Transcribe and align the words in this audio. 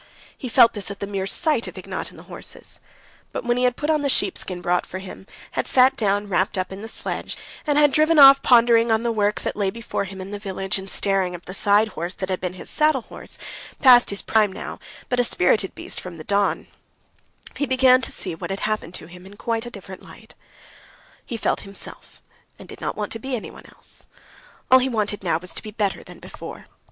He 0.35 0.49
felt 0.49 0.73
this 0.73 0.89
at 0.89 0.99
the 0.99 1.05
mere 1.05 1.27
sight 1.27 1.67
of 1.67 1.77
Ignat 1.77 2.09
and 2.09 2.17
the 2.17 2.23
horses; 2.23 2.79
but 3.31 3.43
when 3.43 3.55
he 3.55 3.65
had 3.65 3.75
put 3.75 3.91
on 3.91 4.01
the 4.01 4.09
sheepskin 4.09 4.59
brought 4.59 4.83
for 4.87 4.97
him, 4.97 5.27
had 5.51 5.67
sat 5.67 5.95
down 5.95 6.27
wrapped 6.27 6.57
up 6.57 6.71
in 6.71 6.81
the 6.81 6.87
sledge, 6.87 7.37
and 7.67 7.77
had 7.77 7.91
driven 7.93 8.17
off 8.17 8.41
pondering 8.41 8.91
on 8.91 9.03
the 9.03 9.11
work 9.11 9.41
that 9.41 9.55
lay 9.55 9.69
before 9.69 10.05
him 10.05 10.19
in 10.19 10.31
the 10.31 10.39
village, 10.39 10.79
and 10.79 10.89
staring 10.89 11.35
at 11.35 11.45
the 11.45 11.53
side 11.53 11.89
horse, 11.89 12.15
that 12.15 12.29
had 12.29 12.41
been 12.41 12.53
his 12.53 12.67
saddle 12.67 13.03
horse, 13.03 13.37
past 13.79 14.09
his 14.09 14.23
prime 14.23 14.51
now, 14.51 14.79
but 15.07 15.19
a 15.19 15.23
spirited 15.23 15.75
beast 15.75 16.01
from 16.01 16.17
the 16.17 16.23
Don, 16.23 16.65
he 17.55 17.67
began 17.67 18.01
to 18.01 18.11
see 18.11 18.33
what 18.33 18.49
had 18.49 18.61
happened 18.61 18.95
to 18.95 19.05
him 19.05 19.27
in 19.27 19.37
quite 19.37 19.67
a 19.67 19.69
different 19.69 20.01
light. 20.01 20.33
He 21.23 21.37
felt 21.37 21.59
himself, 21.59 22.23
and 22.57 22.67
did 22.67 22.81
not 22.81 22.95
want 22.97 23.11
to 23.11 23.19
be 23.19 23.35
anyone 23.35 23.67
else. 23.75 24.07
All 24.71 24.79
he 24.79 24.89
wanted 24.89 25.23
now 25.23 25.37
was 25.37 25.53
to 25.53 25.61
be 25.61 25.69
better 25.69 26.03
than 26.03 26.17
before. 26.17 26.65